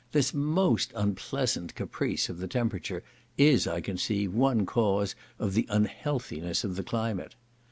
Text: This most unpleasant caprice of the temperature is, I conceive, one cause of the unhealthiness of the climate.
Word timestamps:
This 0.13 0.33
most 0.33 0.91
unpleasant 0.95 1.75
caprice 1.75 2.27
of 2.27 2.39
the 2.39 2.47
temperature 2.47 3.03
is, 3.37 3.67
I 3.67 3.81
conceive, 3.81 4.33
one 4.33 4.65
cause 4.65 5.13
of 5.37 5.53
the 5.53 5.67
unhealthiness 5.69 6.63
of 6.63 6.75
the 6.75 6.83
climate. 6.83 7.35